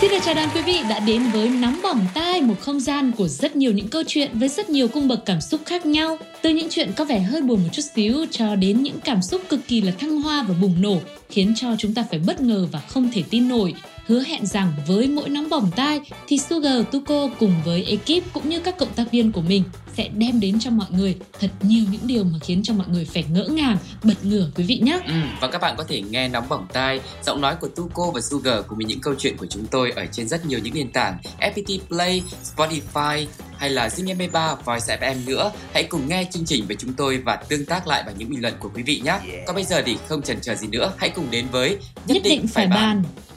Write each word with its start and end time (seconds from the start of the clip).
Xin 0.00 0.10
được 0.10 0.18
chào 0.24 0.34
đón 0.34 0.48
quý 0.54 0.62
vị 0.62 0.78
đã 0.88 0.98
đến 0.98 1.22
với 1.32 1.48
Nóng 1.48 1.80
Bỏng 1.82 2.06
Tai, 2.14 2.40
một 2.40 2.54
không 2.60 2.80
gian 2.80 3.12
của 3.12 3.28
rất 3.28 3.56
nhiều 3.56 3.72
những 3.72 3.88
câu 3.88 4.02
chuyện 4.06 4.30
với 4.38 4.48
rất 4.48 4.70
nhiều 4.70 4.88
cung 4.88 5.08
bậc 5.08 5.24
cảm 5.24 5.40
xúc 5.40 5.60
khác 5.66 5.86
nhau. 5.86 6.18
Từ 6.42 6.50
những 6.50 6.68
chuyện 6.70 6.92
có 6.96 7.04
vẻ 7.04 7.20
hơi 7.20 7.42
buồn 7.42 7.62
một 7.62 7.68
chút 7.72 7.82
xíu 7.94 8.26
cho 8.30 8.54
đến 8.54 8.82
những 8.82 9.00
cảm 9.04 9.22
xúc 9.22 9.42
cực 9.48 9.60
kỳ 9.68 9.80
là 9.80 9.92
thăng 9.98 10.22
hoa 10.22 10.44
và 10.48 10.54
bùng 10.60 10.82
nổ, 10.82 10.96
khiến 11.28 11.54
cho 11.56 11.68
chúng 11.78 11.94
ta 11.94 12.04
phải 12.10 12.18
bất 12.18 12.40
ngờ 12.40 12.68
và 12.72 12.80
không 12.80 13.10
thể 13.12 13.22
tin 13.30 13.48
nổi. 13.48 13.74
Hứa 14.10 14.22
hẹn 14.22 14.46
rằng 14.46 14.72
với 14.86 15.08
mỗi 15.08 15.28
nóng 15.28 15.48
bỏng 15.48 15.70
tai 15.76 16.00
thì 16.26 16.38
Sugar 16.38 16.82
Tuko 16.92 17.28
cùng 17.40 17.54
với 17.64 17.84
ekip 17.84 18.32
cũng 18.32 18.48
như 18.48 18.60
các 18.60 18.78
cộng 18.78 18.92
tác 18.94 19.04
viên 19.12 19.32
của 19.32 19.40
mình 19.40 19.62
sẽ 19.96 20.08
đem 20.08 20.40
đến 20.40 20.60
cho 20.60 20.70
mọi 20.70 20.86
người 20.90 21.16
thật 21.40 21.50
nhiều 21.62 21.84
những 21.90 22.00
điều 22.04 22.24
mà 22.24 22.38
khiến 22.42 22.62
cho 22.62 22.74
mọi 22.74 22.86
người 22.88 23.04
phải 23.04 23.24
ngỡ 23.32 23.44
ngàng, 23.44 23.76
bật 24.04 24.24
ngửa 24.24 24.50
quý 24.56 24.64
vị 24.64 24.80
nhé. 24.82 25.00
Ừ, 25.06 25.12
và 25.40 25.48
các 25.48 25.60
bạn 25.60 25.74
có 25.78 25.84
thể 25.84 26.02
nghe 26.02 26.28
nóng 26.28 26.48
bỏng 26.48 26.66
tai, 26.72 27.00
giọng 27.24 27.40
nói 27.40 27.56
của 27.60 27.68
Tuko 27.68 28.10
và 28.14 28.20
Sugar 28.20 28.64
cùng 28.66 28.78
với 28.78 28.84
những 28.84 29.00
câu 29.00 29.14
chuyện 29.18 29.36
của 29.36 29.46
chúng 29.46 29.66
tôi 29.66 29.90
ở 29.90 30.06
trên 30.12 30.28
rất 30.28 30.46
nhiều 30.46 30.58
những 30.58 30.74
nền 30.74 30.92
tảng 30.92 31.18
FPT 31.40 31.78
Play, 31.88 32.22
Spotify 32.56 33.26
hay 33.56 33.70
là 33.70 33.88
Zing 33.88 34.16
MP3, 34.16 34.56
Voice 34.64 34.96
FM 35.00 35.16
nữa. 35.26 35.52
Hãy 35.74 35.84
cùng 35.84 36.08
nghe 36.08 36.24
chương 36.30 36.44
trình 36.44 36.66
với 36.66 36.76
chúng 36.76 36.92
tôi 36.92 37.18
và 37.18 37.36
tương 37.36 37.64
tác 37.64 37.86
lại 37.86 38.02
bằng 38.06 38.14
những 38.18 38.30
bình 38.30 38.42
luận 38.42 38.54
của 38.58 38.70
quý 38.74 38.82
vị 38.82 39.02
nhé. 39.04 39.18
Còn 39.46 39.54
bây 39.54 39.64
giờ 39.64 39.82
thì 39.86 39.96
không 40.08 40.22
chần 40.22 40.40
chờ 40.40 40.54
gì 40.54 40.66
nữa, 40.66 40.92
hãy 40.96 41.10
cùng 41.10 41.30
đến 41.30 41.46
với 41.52 41.78
Nhất, 42.06 42.22
định, 42.24 42.46
phải 42.46 42.66
bàn. 42.66 43.02
Nhất 43.02 43.29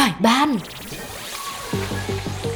phải 0.00 0.12
ban 0.22 0.58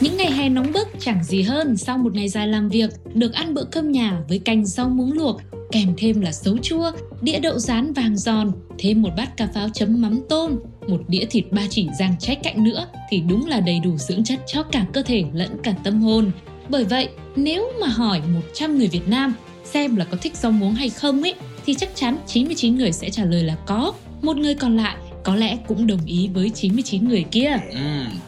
Những 0.00 0.16
ngày 0.16 0.32
hè 0.32 0.48
nóng 0.48 0.72
bức 0.72 0.88
chẳng 1.00 1.24
gì 1.24 1.42
hơn 1.42 1.76
sau 1.76 1.98
một 1.98 2.14
ngày 2.14 2.28
dài 2.28 2.48
làm 2.48 2.68
việc 2.68 2.90
được 3.14 3.32
ăn 3.32 3.54
bữa 3.54 3.64
cơm 3.64 3.92
nhà 3.92 4.20
với 4.28 4.38
canh 4.38 4.66
rau 4.66 4.88
muống 4.88 5.12
luộc 5.12 5.40
kèm 5.72 5.94
thêm 5.96 6.20
là 6.20 6.32
sấu 6.32 6.58
chua, 6.58 6.90
đĩa 7.20 7.38
đậu 7.38 7.58
rán 7.58 7.92
vàng 7.92 8.16
giòn, 8.16 8.52
thêm 8.78 9.02
một 9.02 9.08
bát 9.16 9.36
cà 9.36 9.48
pháo 9.54 9.68
chấm 9.68 10.00
mắm 10.02 10.20
tôm, 10.28 10.56
một 10.88 11.00
đĩa 11.08 11.24
thịt 11.30 11.44
ba 11.50 11.62
chỉ 11.70 11.88
rang 11.98 12.14
trái 12.20 12.36
cạnh 12.36 12.64
nữa 12.64 12.86
thì 13.10 13.20
đúng 13.20 13.46
là 13.46 13.60
đầy 13.60 13.80
đủ 13.84 13.96
dưỡng 13.96 14.24
chất 14.24 14.40
cho 14.46 14.62
cả 14.62 14.86
cơ 14.92 15.02
thể 15.02 15.24
lẫn 15.32 15.50
cả 15.62 15.74
tâm 15.84 16.02
hồn. 16.02 16.30
Bởi 16.68 16.84
vậy, 16.84 17.08
nếu 17.36 17.72
mà 17.80 17.86
hỏi 17.86 18.22
100 18.34 18.78
người 18.78 18.88
Việt 18.88 19.08
Nam 19.08 19.34
xem 19.64 19.96
là 19.96 20.04
có 20.04 20.16
thích 20.22 20.36
rau 20.36 20.52
muống 20.52 20.74
hay 20.74 20.90
không 20.90 21.22
ấy 21.22 21.34
thì 21.66 21.74
chắc 21.74 21.88
chắn 21.94 22.18
99 22.26 22.76
người 22.76 22.92
sẽ 22.92 23.10
trả 23.10 23.24
lời 23.24 23.42
là 23.42 23.56
có. 23.66 23.92
Một 24.22 24.36
người 24.36 24.54
còn 24.54 24.76
lại 24.76 24.96
có 25.24 25.34
lẽ 25.34 25.58
cũng 25.68 25.86
đồng 25.86 26.04
ý 26.06 26.30
với 26.34 26.50
99 26.54 27.08
người 27.08 27.24
kia. 27.30 27.56
Ừ, 27.70 27.78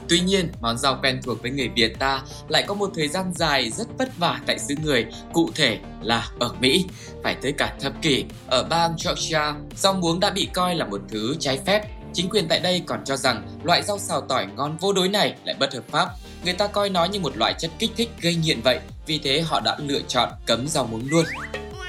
tuy 0.08 0.20
nhiên, 0.20 0.48
món 0.60 0.78
rau 0.78 0.98
quen 1.02 1.20
thuộc 1.22 1.42
với 1.42 1.50
người 1.50 1.68
Việt 1.68 1.98
ta 1.98 2.22
lại 2.48 2.64
có 2.66 2.74
một 2.74 2.90
thời 2.94 3.08
gian 3.08 3.32
dài 3.34 3.70
rất 3.70 3.86
vất 3.98 4.18
vả 4.18 4.40
tại 4.46 4.58
xứ 4.58 4.74
người, 4.82 5.06
cụ 5.32 5.50
thể 5.54 5.78
là 6.02 6.28
ở 6.38 6.54
Mỹ. 6.60 6.84
Phải 7.22 7.34
tới 7.42 7.52
cả 7.52 7.76
thập 7.80 8.02
kỷ, 8.02 8.24
ở 8.46 8.64
bang 8.64 8.96
Georgia, 9.04 9.54
rau 9.76 9.92
muống 9.94 10.20
đã 10.20 10.30
bị 10.30 10.48
coi 10.52 10.74
là 10.74 10.86
một 10.86 11.00
thứ 11.08 11.36
trái 11.40 11.58
phép. 11.66 11.82
Chính 12.12 12.28
quyền 12.28 12.48
tại 12.48 12.60
đây 12.60 12.82
còn 12.86 13.04
cho 13.04 13.16
rằng 13.16 13.48
loại 13.62 13.82
rau 13.82 13.98
xào 13.98 14.20
tỏi 14.20 14.46
ngon 14.56 14.76
vô 14.80 14.92
đối 14.92 15.08
này 15.08 15.34
lại 15.44 15.56
bất 15.60 15.74
hợp 15.74 15.84
pháp. 15.90 16.08
Người 16.44 16.54
ta 16.54 16.66
coi 16.66 16.90
nó 16.90 17.04
như 17.04 17.20
một 17.20 17.36
loại 17.36 17.54
chất 17.58 17.70
kích 17.78 17.90
thích 17.96 18.10
gây 18.20 18.34
nghiện 18.34 18.60
vậy, 18.60 18.80
vì 19.06 19.18
thế 19.18 19.40
họ 19.40 19.60
đã 19.60 19.76
lựa 19.78 20.00
chọn 20.08 20.28
cấm 20.46 20.68
rau 20.68 20.86
muống 20.86 21.08
luôn. 21.10 21.24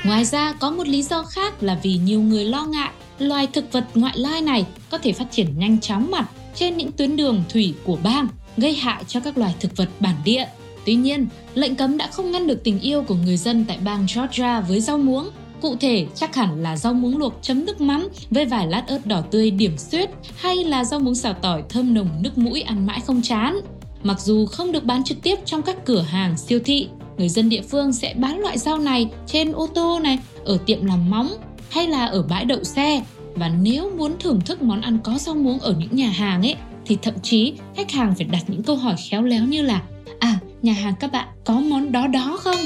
Ngoài 0.07 0.25
ra, 0.25 0.53
có 0.53 0.71
một 0.71 0.87
lý 0.87 1.03
do 1.03 1.23
khác 1.23 1.63
là 1.63 1.79
vì 1.83 1.97
nhiều 1.97 2.21
người 2.21 2.45
lo 2.45 2.65
ngại 2.65 2.89
loài 3.19 3.47
thực 3.47 3.71
vật 3.71 3.85
ngoại 3.95 4.17
lai 4.17 4.41
này 4.41 4.65
có 4.89 4.97
thể 4.97 5.13
phát 5.13 5.31
triển 5.31 5.59
nhanh 5.59 5.79
chóng 5.79 6.11
mặt 6.11 6.29
trên 6.55 6.77
những 6.77 6.91
tuyến 6.91 7.15
đường 7.15 7.43
thủy 7.49 7.73
của 7.83 7.97
bang, 8.03 8.27
gây 8.57 8.75
hại 8.75 9.03
cho 9.07 9.19
các 9.19 9.37
loài 9.37 9.55
thực 9.59 9.77
vật 9.77 9.89
bản 9.99 10.15
địa. 10.25 10.45
Tuy 10.85 10.95
nhiên, 10.95 11.27
lệnh 11.53 11.75
cấm 11.75 11.97
đã 11.97 12.07
không 12.07 12.31
ngăn 12.31 12.47
được 12.47 12.63
tình 12.63 12.79
yêu 12.79 13.03
của 13.03 13.15
người 13.15 13.37
dân 13.37 13.65
tại 13.67 13.77
bang 13.83 14.07
Georgia 14.15 14.59
với 14.59 14.81
rau 14.81 14.97
muống. 14.97 15.29
Cụ 15.61 15.75
thể, 15.75 16.07
chắc 16.15 16.35
hẳn 16.35 16.63
là 16.63 16.77
rau 16.77 16.93
muống 16.93 17.17
luộc 17.17 17.33
chấm 17.41 17.65
nước 17.65 17.81
mắm 17.81 18.07
với 18.29 18.45
vài 18.45 18.67
lát 18.67 18.83
ớt 18.87 19.05
đỏ 19.05 19.21
tươi 19.31 19.51
điểm 19.51 19.77
xuyết 19.77 20.09
hay 20.35 20.55
là 20.55 20.83
rau 20.83 20.99
muống 20.99 21.15
xào 21.15 21.33
tỏi 21.33 21.63
thơm 21.69 21.93
nồng 21.93 22.09
nước 22.21 22.37
mũi 22.37 22.61
ăn 22.61 22.85
mãi 22.85 23.01
không 23.05 23.21
chán. 23.21 23.59
Mặc 24.03 24.19
dù 24.19 24.45
không 24.45 24.71
được 24.71 24.83
bán 24.83 25.03
trực 25.03 25.21
tiếp 25.21 25.39
trong 25.45 25.61
các 25.61 25.85
cửa 25.85 26.01
hàng 26.01 26.37
siêu 26.37 26.59
thị, 26.65 26.87
người 27.17 27.29
dân 27.29 27.49
địa 27.49 27.61
phương 27.61 27.93
sẽ 27.93 28.13
bán 28.17 28.39
loại 28.39 28.57
rau 28.57 28.77
này 28.77 29.09
trên 29.27 29.51
ô 29.51 29.67
tô 29.67 29.99
này, 30.03 30.19
ở 30.45 30.57
tiệm 30.65 30.85
làm 30.85 31.09
móng 31.09 31.29
hay 31.69 31.87
là 31.87 32.05
ở 32.05 32.23
bãi 32.23 32.45
đậu 32.45 32.63
xe. 32.63 33.03
Và 33.35 33.49
nếu 33.61 33.91
muốn 33.97 34.15
thưởng 34.19 34.41
thức 34.45 34.61
món 34.61 34.81
ăn 34.81 34.99
có 35.03 35.17
rau 35.17 35.35
muống 35.35 35.59
ở 35.59 35.75
những 35.79 35.95
nhà 35.95 36.09
hàng 36.09 36.41
ấy 36.41 36.55
thì 36.85 36.97
thậm 37.01 37.13
chí 37.23 37.53
khách 37.75 37.91
hàng 37.91 38.15
phải 38.15 38.27
đặt 38.31 38.43
những 38.47 38.63
câu 38.63 38.75
hỏi 38.75 38.95
khéo 39.09 39.23
léo 39.23 39.43
như 39.43 39.61
là 39.61 39.81
à 40.19 40.39
nhà 40.61 40.73
hàng 40.73 40.93
các 40.99 41.11
bạn 41.11 41.27
có 41.45 41.53
món 41.53 41.91
đó 41.91 42.07
đó 42.07 42.37
không? 42.41 42.57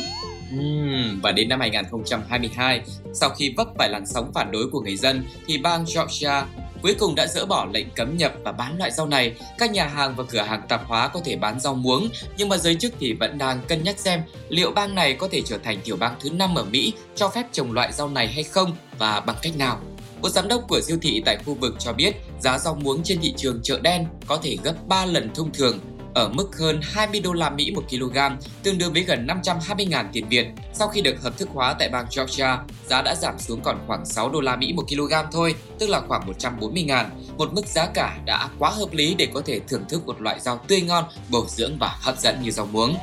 Uhm, 0.55 1.19
và 1.21 1.31
đến 1.31 1.49
năm 1.49 1.59
2022, 1.59 2.81
sau 3.13 3.29
khi 3.29 3.53
vấp 3.57 3.67
phải 3.77 3.89
làn 3.89 4.05
sóng 4.05 4.31
phản 4.33 4.51
đối 4.51 4.67
của 4.67 4.81
người 4.81 4.95
dân, 4.97 5.23
thì 5.47 5.57
bang 5.57 5.85
Georgia 5.95 6.45
cuối 6.81 6.95
cùng 6.99 7.15
đã 7.15 7.27
dỡ 7.27 7.45
bỏ 7.45 7.67
lệnh 7.73 7.89
cấm 7.95 8.17
nhập 8.17 8.33
và 8.43 8.51
bán 8.51 8.77
loại 8.77 8.91
rau 8.91 9.07
này. 9.07 9.35
Các 9.57 9.71
nhà 9.71 9.87
hàng 9.87 10.15
và 10.15 10.23
cửa 10.29 10.41
hàng 10.41 10.61
tạp 10.67 10.81
hóa 10.87 11.07
có 11.07 11.21
thể 11.25 11.35
bán 11.35 11.59
rau 11.59 11.73
muống, 11.73 12.09
nhưng 12.37 12.49
mà 12.49 12.57
giới 12.57 12.75
chức 12.75 12.93
thì 12.99 13.13
vẫn 13.13 13.37
đang 13.37 13.61
cân 13.67 13.83
nhắc 13.83 13.99
xem 13.99 14.21
liệu 14.49 14.71
bang 14.71 14.95
này 14.95 15.13
có 15.13 15.27
thể 15.31 15.41
trở 15.45 15.57
thành 15.57 15.79
tiểu 15.83 15.97
bang 15.97 16.15
thứ 16.19 16.29
năm 16.29 16.55
ở 16.55 16.63
Mỹ 16.63 16.93
cho 17.15 17.29
phép 17.29 17.45
trồng 17.51 17.71
loại 17.71 17.91
rau 17.91 18.09
này 18.09 18.27
hay 18.27 18.43
không 18.43 18.75
và 18.97 19.19
bằng 19.19 19.35
cách 19.41 19.57
nào. 19.57 19.81
Một 20.21 20.29
giám 20.29 20.47
đốc 20.47 20.67
của 20.67 20.81
siêu 20.81 20.97
thị 21.01 21.21
tại 21.25 21.37
khu 21.45 21.53
vực 21.53 21.75
cho 21.79 21.93
biết 21.93 22.15
giá 22.39 22.57
rau 22.57 22.75
muống 22.75 23.03
trên 23.03 23.21
thị 23.21 23.33
trường 23.37 23.59
chợ 23.63 23.79
đen 23.81 24.05
có 24.27 24.37
thể 24.43 24.57
gấp 24.63 24.73
3 24.87 25.05
lần 25.05 25.33
thông 25.35 25.53
thường 25.53 25.79
ở 26.13 26.29
mức 26.29 26.57
hơn 26.59 26.79
20 26.83 27.19
đô 27.19 27.33
la 27.33 27.49
Mỹ 27.49 27.71
một 27.71 27.83
kg, 27.89 28.17
tương 28.63 28.77
đương 28.77 28.93
với 28.93 29.01
gần 29.01 29.27
520.000 29.27 30.05
tiền 30.13 30.29
Việt. 30.29 30.47
Sau 30.73 30.87
khi 30.87 31.01
được 31.01 31.21
hợp 31.23 31.37
thức 31.37 31.49
hóa 31.53 31.75
tại 31.79 31.89
bang 31.89 32.05
Georgia, 32.17 32.59
giá 32.89 33.01
đã 33.01 33.15
giảm 33.15 33.39
xuống 33.39 33.61
còn 33.63 33.77
khoảng 33.87 34.05
6 34.05 34.29
đô 34.29 34.41
la 34.41 34.55
Mỹ 34.55 34.73
một 34.73 34.83
kg 34.89 35.13
thôi, 35.31 35.55
tức 35.79 35.89
là 35.89 36.01
khoảng 36.07 36.31
140.000, 36.31 37.05
một 37.37 37.53
mức 37.53 37.67
giá 37.67 37.85
cả 37.85 38.17
đã 38.25 38.49
quá 38.59 38.69
hợp 38.69 38.93
lý 38.93 39.15
để 39.15 39.27
có 39.33 39.41
thể 39.45 39.59
thưởng 39.67 39.83
thức 39.89 40.05
một 40.07 40.21
loại 40.21 40.39
rau 40.39 40.57
tươi 40.67 40.81
ngon, 40.81 41.03
bổ 41.29 41.45
dưỡng 41.47 41.77
và 41.79 41.97
hấp 42.01 42.19
dẫn 42.19 42.35
như 42.43 42.51
rau 42.51 42.65
muống. 42.65 42.95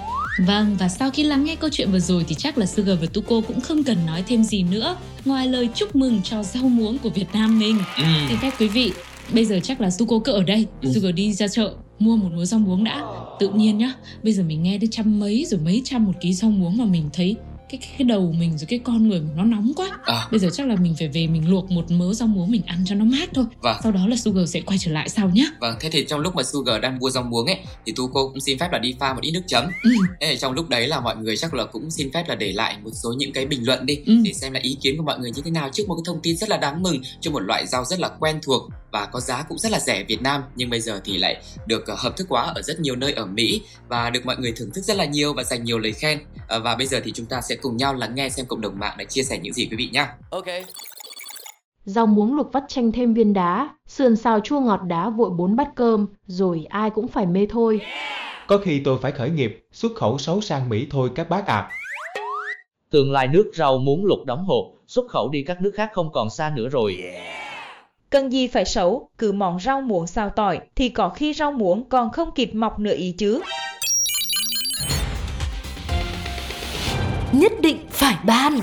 Vâng, 0.47 0.77
và 0.81 0.89
sau 0.89 1.11
khi 1.11 1.23
lắng 1.23 1.45
nghe 1.45 1.57
câu 1.57 1.71
chuyện 1.73 1.93
vừa 1.93 1.99
rồi 1.99 2.25
thì 2.29 2.35
chắc 2.35 2.59
là 2.59 2.67
Sugar 2.67 3.01
và 3.01 3.07
Tuko 3.15 3.41
cũng 3.49 3.61
không 3.61 3.85
cần 3.85 4.07
nói 4.07 4.25
thêm 4.29 4.45
gì 4.45 4.63
nữa 4.63 4.97
ngoài 5.25 5.47
lời 5.47 5.69
chúc 5.75 5.97
mừng 5.97 6.21
cho 6.25 6.43
rau 6.43 6.63
muống 6.63 6.99
của 6.99 7.11
Việt 7.11 7.27
Nam 7.33 7.59
mình. 7.59 7.79
Ừ. 7.97 8.03
Xin 8.29 8.39
phép 8.39 8.51
quý 8.61 8.69
vị, 8.69 8.93
bây 9.33 9.45
giờ 9.45 9.61
chắc 9.63 9.81
là 9.81 9.91
Tuko 9.99 10.19
cứ 10.25 10.33
ở 10.33 10.43
đây, 10.43 10.67
Ừ. 10.83 10.91
Sugar 10.95 11.15
đi 11.15 11.33
ra 11.33 11.49
chợ 11.49 11.75
mua 11.99 12.17
một 12.17 12.29
múa 12.35 12.45
rau 12.45 12.61
muống 12.61 12.85
đã. 12.85 13.03
Tự 13.41 13.49
nhiên 13.49 13.79
nhá, 13.79 13.95
bây 14.23 14.33
giờ 14.33 14.43
mình 14.43 14.63
nghe 14.63 14.79
đến 14.79 14.91
trăm 14.91 15.21
mấy 15.21 15.45
rồi 15.45 15.61
mấy 15.65 15.83
trăm 15.85 16.05
một 16.05 16.13
ký 16.21 16.35
rau 16.35 16.51
muống 16.51 16.77
mà 16.77 16.85
mình 16.85 17.11
thấy 17.13 17.37
cái 17.69 17.81
cái 17.99 18.05
đầu 18.05 18.33
mình 18.39 18.59
rồi 18.59 18.67
cái 18.67 18.79
con 18.85 19.09
người 19.09 19.21
mình 19.21 19.37
nó 19.37 19.45
nóng 19.45 19.73
quá. 19.77 19.99
À, 20.05 20.29
Bây 20.31 20.41
giờ 20.41 20.49
chắc 20.53 20.67
là 20.67 20.77
mình 20.77 20.95
phải 20.99 21.09
về 21.09 21.27
mình 21.27 21.51
luộc 21.51 21.71
một 21.71 21.91
mớ 21.91 22.15
rau 22.15 22.29
muống 22.29 22.51
mình 22.51 22.63
ăn 22.67 22.85
cho 22.87 22.95
nó 22.95 23.05
mát 23.05 23.29
thôi. 23.35 23.45
Vâng. 23.61 23.77
Sau 23.83 23.93
đó 23.93 24.07
là 24.07 24.17
Sugar 24.17 24.51
sẽ 24.55 24.61
quay 24.61 24.79
trở 24.79 24.91
lại 24.93 25.09
sau 25.09 25.31
nhá. 25.35 25.45
vâng, 25.61 25.77
thế 25.81 25.91
thì 25.93 26.05
trong 26.09 26.21
lúc 26.21 26.35
mà 26.37 26.43
Sugar 26.43 26.81
đang 26.83 26.99
mua 26.99 27.11
rau 27.11 27.23
muống 27.23 27.47
ấy, 27.47 27.59
thì 27.87 27.93
Tuko 27.97 28.23
cũng 28.29 28.41
xin 28.41 28.59
phép 28.59 28.69
là 28.73 28.79
đi 28.79 28.95
pha 29.01 29.15
một 29.15 29.21
ít 29.23 29.31
nước 29.31 29.43
chấm. 29.47 29.65
Ừ. 29.83 29.91
Thế 30.21 30.37
trong 30.37 30.53
lúc 30.53 30.69
đấy 30.69 30.87
là 30.87 31.01
mọi 31.01 31.17
người 31.17 31.37
chắc 31.37 31.55
là 31.55 31.65
cũng 31.65 31.91
xin 31.91 32.13
phép 32.13 32.25
là 32.29 32.35
để 32.35 32.53
lại 32.53 32.77
một 32.85 32.91
số 32.93 33.13
những 33.19 33.33
cái 33.33 33.47
bình 33.47 33.67
luận 33.67 33.87
đi 33.87 33.99
Ừ. 34.07 34.13
để 34.25 34.33
xem 34.33 34.53
là 34.53 34.61
ý 34.63 34.77
kiến 34.83 34.97
của 34.97 35.03
mọi 35.05 35.19
người 35.19 35.31
như 35.31 35.43
thế 35.45 35.51
nào 35.51 35.71
trước 35.73 35.89
một 35.89 35.95
cái 35.95 36.03
thông 36.07 36.21
tin 36.23 36.37
rất 36.37 36.49
là 36.49 36.57
đáng 36.57 36.83
mừng 36.83 37.01
cho 37.21 37.31
một 37.31 37.41
loại 37.41 37.67
rau 37.67 37.85
rất 37.85 38.01
là 38.01 38.09
quen 38.21 38.39
thuộc 38.43 38.63
và 38.93 39.07
có 39.07 39.21
giá 39.21 39.43
cũng 39.49 39.59
rất 39.59 39.73
là 39.73 39.81
rẻ 39.81 40.05
Việt 40.05 40.23
Nam 40.23 40.43
nhưng 40.57 40.71
bây 40.71 40.81
giờ 40.81 41.01
thì 41.05 41.19
lại 41.19 41.43
được 41.67 41.87
ờ, 41.87 41.95
hợp 41.99 42.17
thức 42.17 42.27
hóa 42.31 42.43
ở 42.55 42.63
rất 42.63 42.81
nhiều 42.81 42.97
nơi 42.97 43.13
ở 43.13 43.27
Mỹ 43.27 43.61
và 43.89 44.11
được 44.11 44.27
mọi 44.27 44.37
người 44.37 44.53
thưởng 44.57 44.71
thức 44.75 44.85
rất 44.85 44.97
là 44.97 45.05
nhiều 45.05 45.35
và 45.35 45.45
dành 45.45 45.65
nhiều 45.65 45.79
lời 45.79 45.93
khen 45.93 46.19
Ờ, 46.49 46.61
và 46.61 46.75
bây 46.77 46.87
giờ 46.87 47.01
thì 47.05 47.13
chúng 47.15 47.27
ta 47.27 47.41
sẽ 47.41 47.57
cùng 47.63 47.77
nhau 47.77 47.95
lắng 47.95 48.15
nghe 48.15 48.29
xem 48.29 48.47
cộng 48.47 48.61
đồng 48.61 48.79
mạng 48.79 48.95
đã 48.99 49.05
chia 49.05 49.23
sẻ 49.23 49.39
những 49.39 49.53
gì 49.53 49.69
quý 49.71 49.77
vị 49.77 49.89
nhé. 49.93 50.07
Ok 50.31 50.47
Rau 51.85 52.07
muống 52.07 52.37
luộc 52.37 52.53
vắt 52.53 52.65
chanh 52.69 52.93
thêm 52.93 53.15
viên 53.15 53.33
đá 53.33 53.69
Sườn 53.87 54.17
xào 54.17 54.41
chua 54.41 54.61
ngọt 54.61 54.81
đá 54.87 55.11
vội 55.11 55.31
bốn 55.31 55.57
bát 55.57 55.69
cơm 55.75 56.07
Rồi 56.27 56.67
ai 56.69 56.91
cũng 56.91 57.09
phải 57.09 57.27
mê 57.27 57.47
thôi 57.51 57.81
Có 58.47 58.59
khi 58.59 58.81
tôi 58.85 58.99
phải 59.03 59.13
khởi 59.13 59.31
nghiệp, 59.31 59.67
xuất 59.73 59.93
khẩu 59.97 60.19
sấu 60.19 60.41
sang 60.41 60.69
Mỹ 60.69 60.87
thôi 60.91 61.11
các 61.15 61.31
bác 61.31 61.47
ạ. 61.47 61.71
Tương 62.91 63.13
lai 63.13 63.29
nước 63.29 63.51
rau 63.55 63.79
muốn 63.79 64.05
lục 64.05 64.19
đóng 64.27 64.45
hộp, 64.45 64.65
xuất 64.87 65.09
khẩu 65.09 65.29
đi 65.29 65.43
các 65.43 65.63
nước 65.63 65.71
khác 65.75 65.91
không 65.93 66.13
còn 66.13 66.31
xa 66.31 66.53
nữa 66.57 66.69
rồi. 66.69 67.03
Cần 68.11 68.33
gì 68.33 68.47
phải 68.47 68.65
xấu, 68.65 69.11
cứ 69.19 69.33
món 69.33 69.61
rau 69.61 69.81
muống 69.81 70.07
xào 70.07 70.31
tỏi 70.31 70.61
thì 70.75 70.89
có 70.89 71.09
khi 71.09 71.35
rau 71.35 71.53
muống 71.53 71.89
còn 71.89 72.11
không 72.11 72.31
kịp 72.35 72.55
mọc 72.55 72.79
nữa 72.79 72.95
ý 72.95 73.15
chứ. 73.19 73.41
Nhất 77.39 77.53
định 77.61 77.87
phải 77.91 78.17
ban 78.27 78.61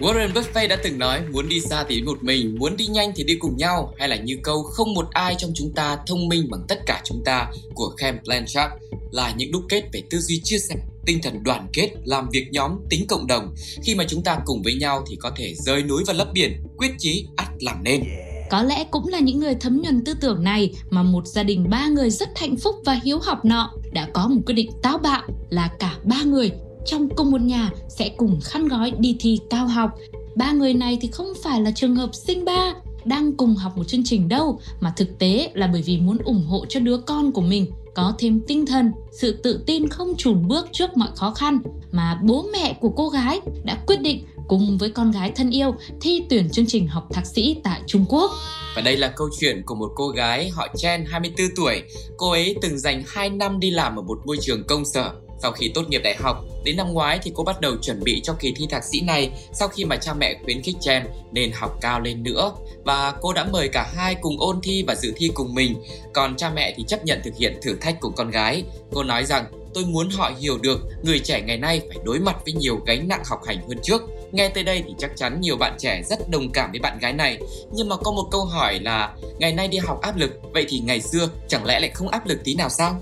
Warren 0.00 0.32
Buffett 0.32 0.68
đã 0.68 0.76
từng 0.84 0.98
nói 0.98 1.20
muốn 1.32 1.48
đi 1.48 1.60
xa 1.60 1.84
thì 1.88 1.96
đi 1.96 2.02
một 2.02 2.22
mình, 2.22 2.56
muốn 2.58 2.76
đi 2.76 2.86
nhanh 2.86 3.12
thì 3.16 3.24
đi 3.24 3.34
cùng 3.34 3.56
nhau 3.56 3.94
hay 3.98 4.08
là 4.08 4.16
như 4.16 4.38
câu 4.42 4.62
không 4.62 4.94
một 4.94 5.06
ai 5.10 5.34
trong 5.38 5.50
chúng 5.54 5.72
ta 5.74 5.98
thông 6.06 6.28
minh 6.28 6.50
bằng 6.50 6.60
tất 6.68 6.78
cả 6.86 7.00
chúng 7.04 7.22
ta 7.24 7.52
của 7.74 7.94
Ken 7.96 8.18
Blanchard 8.24 8.72
là 9.10 9.34
những 9.36 9.52
đúc 9.52 9.62
kết 9.68 9.82
về 9.92 10.02
tư 10.10 10.18
duy 10.18 10.40
chia 10.44 10.58
sẻ 10.58 10.74
tinh 11.06 11.18
thần 11.22 11.42
đoàn 11.42 11.68
kết, 11.72 11.90
làm 12.04 12.28
việc 12.32 12.46
nhóm, 12.50 12.76
tính 12.90 13.06
cộng 13.08 13.26
đồng. 13.26 13.54
Khi 13.82 13.94
mà 13.94 14.04
chúng 14.08 14.22
ta 14.22 14.38
cùng 14.44 14.62
với 14.62 14.74
nhau 14.74 15.04
thì 15.08 15.16
có 15.20 15.30
thể 15.36 15.54
rơi 15.54 15.82
núi 15.82 16.02
và 16.06 16.12
lấp 16.12 16.28
biển, 16.32 16.62
quyết 16.76 16.90
chí 16.98 17.26
ắt 17.36 17.48
làm 17.60 17.84
nên. 17.84 18.04
Có 18.50 18.62
lẽ 18.62 18.84
cũng 18.90 19.08
là 19.08 19.18
những 19.18 19.40
người 19.40 19.54
thấm 19.54 19.82
nhuần 19.82 20.04
tư 20.04 20.14
tưởng 20.20 20.44
này 20.44 20.74
mà 20.90 21.02
một 21.02 21.26
gia 21.26 21.42
đình 21.42 21.70
ba 21.70 21.86
người 21.86 22.10
rất 22.10 22.28
hạnh 22.36 22.56
phúc 22.56 22.74
và 22.84 23.00
hiếu 23.04 23.18
học 23.18 23.44
nọ 23.44 23.72
đã 23.92 24.08
có 24.12 24.28
một 24.28 24.40
quyết 24.46 24.54
định 24.54 24.70
táo 24.82 24.98
bạo 24.98 25.22
là 25.50 25.68
cả 25.78 25.96
ba 26.04 26.22
người 26.22 26.50
trong 26.86 27.08
cùng 27.08 27.30
một 27.30 27.40
nhà 27.40 27.70
sẽ 27.88 28.08
cùng 28.08 28.40
khăn 28.44 28.68
gói 28.68 28.92
đi 28.98 29.16
thi 29.20 29.38
cao 29.50 29.66
học. 29.66 29.90
Ba 30.36 30.52
người 30.52 30.74
này 30.74 30.98
thì 31.00 31.08
không 31.12 31.32
phải 31.42 31.60
là 31.60 31.70
trường 31.70 31.96
hợp 31.96 32.14
sinh 32.14 32.44
ba 32.44 32.74
đang 33.04 33.32
cùng 33.32 33.54
học 33.54 33.76
một 33.76 33.88
chương 33.88 34.04
trình 34.04 34.28
đâu 34.28 34.60
mà 34.80 34.92
thực 34.96 35.18
tế 35.18 35.50
là 35.54 35.66
bởi 35.66 35.82
vì 35.82 35.98
muốn 35.98 36.18
ủng 36.18 36.44
hộ 36.48 36.64
cho 36.68 36.80
đứa 36.80 36.96
con 36.96 37.32
của 37.32 37.40
mình 37.40 37.66
có 37.94 38.14
thêm 38.18 38.40
tinh 38.40 38.66
thần, 38.66 38.92
sự 39.12 39.32
tự 39.32 39.62
tin 39.66 39.88
không 39.88 40.14
chùn 40.16 40.48
bước 40.48 40.68
trước 40.72 40.96
mọi 40.96 41.08
khó 41.14 41.30
khăn 41.30 41.58
mà 41.92 42.20
bố 42.22 42.44
mẹ 42.52 42.78
của 42.80 42.88
cô 42.88 43.08
gái 43.08 43.40
đã 43.64 43.84
quyết 43.86 44.00
định 44.00 44.24
cùng 44.50 44.78
với 44.78 44.90
con 44.90 45.10
gái 45.10 45.32
thân 45.36 45.50
yêu 45.50 45.74
thi 46.00 46.24
tuyển 46.30 46.50
chương 46.50 46.66
trình 46.66 46.88
học 46.88 47.06
thạc 47.12 47.26
sĩ 47.26 47.56
tại 47.64 47.80
Trung 47.86 48.04
Quốc. 48.08 48.30
Và 48.76 48.82
đây 48.82 48.96
là 48.96 49.08
câu 49.16 49.28
chuyện 49.40 49.62
của 49.66 49.74
một 49.74 49.92
cô 49.94 50.08
gái 50.08 50.48
họ 50.48 50.68
Chen 50.76 51.04
24 51.04 51.46
tuổi. 51.56 51.82
Cô 52.16 52.30
ấy 52.30 52.56
từng 52.62 52.78
dành 52.78 53.02
2 53.06 53.30
năm 53.30 53.60
đi 53.60 53.70
làm 53.70 53.96
ở 53.96 54.02
một 54.02 54.18
môi 54.26 54.36
trường 54.40 54.64
công 54.64 54.84
sở. 54.84 55.12
Sau 55.42 55.52
khi 55.52 55.70
tốt 55.74 55.88
nghiệp 55.88 56.00
đại 56.04 56.16
học, 56.16 56.44
đến 56.64 56.76
năm 56.76 56.92
ngoái 56.92 57.18
thì 57.22 57.32
cô 57.34 57.44
bắt 57.44 57.60
đầu 57.60 57.76
chuẩn 57.82 58.00
bị 58.04 58.20
cho 58.24 58.32
kỳ 58.40 58.52
thi 58.56 58.66
thạc 58.70 58.84
sĩ 58.84 59.00
này 59.00 59.30
sau 59.52 59.68
khi 59.68 59.84
mà 59.84 59.96
cha 59.96 60.14
mẹ 60.14 60.40
khuyến 60.44 60.62
khích 60.62 60.76
Chen 60.80 61.06
nên 61.32 61.52
học 61.54 61.78
cao 61.80 62.00
lên 62.00 62.22
nữa. 62.22 62.52
Và 62.84 63.14
cô 63.20 63.32
đã 63.32 63.46
mời 63.52 63.68
cả 63.68 63.92
hai 63.96 64.14
cùng 64.14 64.40
ôn 64.40 64.60
thi 64.62 64.84
và 64.86 64.94
dự 64.94 65.12
thi 65.16 65.30
cùng 65.34 65.54
mình. 65.54 65.74
Còn 66.12 66.36
cha 66.36 66.50
mẹ 66.54 66.74
thì 66.76 66.84
chấp 66.88 67.04
nhận 67.04 67.20
thực 67.24 67.36
hiện 67.36 67.58
thử 67.62 67.74
thách 67.74 68.00
cùng 68.00 68.12
con 68.16 68.30
gái. 68.30 68.64
Cô 68.92 69.02
nói 69.02 69.24
rằng 69.24 69.44
tôi 69.74 69.84
muốn 69.84 70.10
họ 70.10 70.32
hiểu 70.38 70.58
được 70.58 70.80
người 71.02 71.18
trẻ 71.18 71.40
ngày 71.40 71.56
nay 71.56 71.80
phải 71.88 71.98
đối 72.04 72.18
mặt 72.18 72.36
với 72.44 72.52
nhiều 72.52 72.80
gánh 72.86 73.08
nặng 73.08 73.22
học 73.26 73.40
hành 73.46 73.68
hơn 73.68 73.78
trước. 73.82 74.02
Nghe 74.32 74.48
tới 74.48 74.64
đây 74.64 74.82
thì 74.86 74.94
chắc 74.98 75.10
chắn 75.16 75.40
nhiều 75.40 75.56
bạn 75.56 75.76
trẻ 75.78 76.02
rất 76.04 76.30
đồng 76.30 76.52
cảm 76.52 76.70
với 76.70 76.80
bạn 76.80 76.98
gái 76.98 77.12
này. 77.12 77.38
Nhưng 77.72 77.88
mà 77.88 77.96
có 77.96 78.12
một 78.12 78.28
câu 78.30 78.44
hỏi 78.44 78.78
là 78.80 79.14
ngày 79.38 79.52
nay 79.52 79.68
đi 79.68 79.78
học 79.78 80.00
áp 80.00 80.16
lực, 80.16 80.30
vậy 80.54 80.66
thì 80.68 80.78
ngày 80.78 81.00
xưa 81.00 81.28
chẳng 81.48 81.64
lẽ 81.64 81.80
lại 81.80 81.90
không 81.94 82.08
áp 82.08 82.26
lực 82.26 82.38
tí 82.44 82.54
nào 82.54 82.68
sao? 82.68 83.00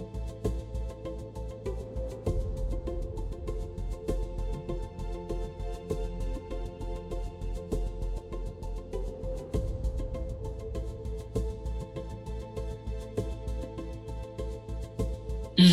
Ừ. 15.56 15.64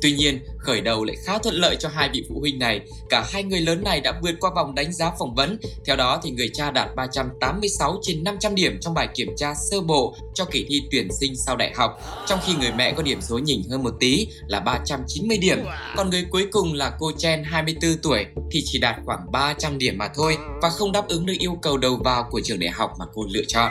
tuy 0.00 0.12
nhiên, 0.12 0.40
khởi 0.62 0.80
đầu 0.80 1.04
lại 1.04 1.16
khá 1.24 1.38
thuận 1.38 1.54
lợi 1.54 1.76
cho 1.76 1.88
hai 1.88 2.08
vị 2.12 2.24
phụ 2.28 2.40
huynh 2.40 2.58
này. 2.58 2.80
Cả 3.08 3.24
hai 3.32 3.42
người 3.42 3.60
lớn 3.60 3.84
này 3.84 4.00
đã 4.00 4.20
vượt 4.22 4.34
qua 4.40 4.50
vòng 4.56 4.74
đánh 4.74 4.92
giá 4.92 5.12
phỏng 5.18 5.34
vấn. 5.34 5.58
Theo 5.86 5.96
đó 5.96 6.20
thì 6.22 6.30
người 6.30 6.50
cha 6.54 6.70
đạt 6.70 6.88
386 6.96 7.98
trên 8.02 8.24
500 8.24 8.54
điểm 8.54 8.78
trong 8.80 8.94
bài 8.94 9.08
kiểm 9.14 9.28
tra 9.36 9.54
sơ 9.70 9.80
bộ 9.80 10.16
cho 10.34 10.44
kỳ 10.44 10.66
thi 10.68 10.82
tuyển 10.90 11.08
sinh 11.20 11.36
sau 11.36 11.56
đại 11.56 11.72
học, 11.76 12.00
trong 12.26 12.38
khi 12.46 12.54
người 12.54 12.72
mẹ 12.76 12.92
có 12.92 13.02
điểm 13.02 13.20
số 13.20 13.38
nhỉnh 13.38 13.62
hơn 13.70 13.82
một 13.82 13.94
tí 14.00 14.26
là 14.46 14.60
390 14.60 15.38
điểm. 15.38 15.58
Còn 15.96 16.10
người 16.10 16.26
cuối 16.30 16.46
cùng 16.52 16.72
là 16.72 16.92
cô 16.98 17.12
Chen 17.18 17.42
24 17.44 17.96
tuổi 18.02 18.26
thì 18.50 18.62
chỉ 18.64 18.78
đạt 18.78 18.96
khoảng 19.04 19.32
300 19.32 19.78
điểm 19.78 19.98
mà 19.98 20.08
thôi 20.14 20.36
và 20.62 20.70
không 20.70 20.92
đáp 20.92 21.08
ứng 21.08 21.26
được 21.26 21.34
yêu 21.38 21.58
cầu 21.62 21.76
đầu 21.76 21.96
vào 22.04 22.28
của 22.30 22.40
trường 22.44 22.60
đại 22.60 22.70
học 22.70 22.92
mà 22.98 23.04
cô 23.14 23.26
lựa 23.30 23.44
chọn. 23.48 23.70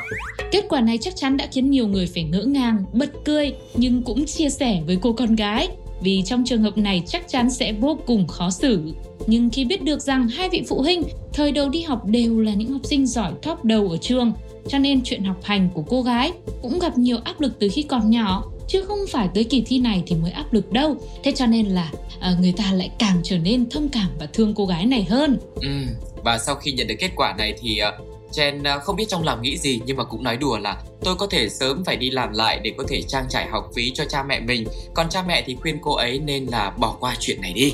Kết 0.51 0.65
quả 0.69 0.81
này 0.81 0.97
chắc 1.01 1.15
chắn 1.15 1.37
đã 1.37 1.47
khiến 1.51 1.71
nhiều 1.71 1.87
người 1.87 2.09
phải 2.13 2.23
ngỡ 2.23 2.43
ngàng, 2.43 2.83
bật 2.93 3.09
cười 3.25 3.53
nhưng 3.73 4.03
cũng 4.03 4.25
chia 4.25 4.49
sẻ 4.49 4.81
với 4.85 4.97
cô 5.01 5.13
con 5.13 5.35
gái 5.35 5.69
vì 6.01 6.23
trong 6.25 6.43
trường 6.45 6.61
hợp 6.61 6.77
này 6.77 7.03
chắc 7.07 7.29
chắn 7.29 7.49
sẽ 7.49 7.73
vô 7.73 7.97
cùng 8.05 8.27
khó 8.27 8.49
xử. 8.49 8.93
Nhưng 9.27 9.49
khi 9.49 9.65
biết 9.65 9.83
được 9.83 10.01
rằng 10.01 10.27
hai 10.27 10.49
vị 10.49 10.63
phụ 10.67 10.81
huynh 10.81 11.03
thời 11.33 11.51
đầu 11.51 11.69
đi 11.69 11.81
học 11.81 12.05
đều 12.05 12.39
là 12.39 12.53
những 12.53 12.71
học 12.71 12.81
sinh 12.83 13.07
giỏi 13.07 13.31
top 13.41 13.63
đầu 13.63 13.89
ở 13.89 13.97
trường, 13.97 14.33
cho 14.67 14.79
nên 14.79 15.01
chuyện 15.03 15.23
học 15.23 15.37
hành 15.43 15.69
của 15.73 15.83
cô 15.87 16.01
gái 16.01 16.31
cũng 16.61 16.79
gặp 16.79 16.97
nhiều 16.97 17.17
áp 17.23 17.41
lực 17.41 17.59
từ 17.59 17.69
khi 17.73 17.83
còn 17.83 18.09
nhỏ, 18.09 18.51
chứ 18.67 18.81
không 18.81 18.99
phải 19.09 19.29
tới 19.33 19.43
kỳ 19.43 19.61
thi 19.65 19.79
này 19.79 20.03
thì 20.07 20.15
mới 20.15 20.31
áp 20.31 20.53
lực 20.53 20.71
đâu. 20.71 20.95
Thế 21.23 21.31
cho 21.31 21.45
nên 21.45 21.65
là 21.65 21.91
à, 22.19 22.35
người 22.41 22.51
ta 22.57 22.71
lại 22.73 22.91
càng 22.99 23.21
trở 23.23 23.37
nên 23.37 23.69
thông 23.69 23.89
cảm 23.89 24.07
và 24.19 24.25
thương 24.33 24.53
cô 24.55 24.65
gái 24.65 24.85
này 24.85 25.03
hơn. 25.03 25.37
Ừ, 25.55 25.69
và 26.23 26.37
sau 26.37 26.55
khi 26.55 26.71
nhận 26.71 26.87
được 26.87 26.95
kết 26.99 27.11
quả 27.15 27.35
này 27.37 27.53
thì 27.61 27.79
uh, 27.87 28.10
Chen 28.31 28.59
uh, 28.59 28.83
không 28.83 28.95
biết 28.95 29.05
trong 29.09 29.23
lòng 29.23 29.41
nghĩ 29.41 29.57
gì 29.57 29.81
nhưng 29.85 29.97
mà 29.97 30.03
cũng 30.03 30.23
nói 30.23 30.37
đùa 30.37 30.57
là 30.57 30.77
tôi 31.01 31.15
có 31.15 31.27
thể 31.27 31.49
sớm 31.49 31.83
phải 31.85 31.95
đi 31.95 32.09
làm 32.09 32.33
lại 32.33 32.59
để 32.63 32.71
có 32.77 32.83
thể 32.87 33.01
trang 33.01 33.25
trải 33.29 33.47
học 33.49 33.71
phí 33.75 33.91
cho 33.91 34.05
cha 34.05 34.23
mẹ 34.23 34.39
mình, 34.39 34.67
còn 34.93 35.09
cha 35.09 35.23
mẹ 35.27 35.43
thì 35.45 35.55
khuyên 35.55 35.77
cô 35.81 35.95
ấy 35.95 36.19
nên 36.19 36.45
là 36.45 36.69
bỏ 36.69 36.95
qua 36.99 37.15
chuyện 37.19 37.41
này 37.41 37.53
đi. 37.53 37.73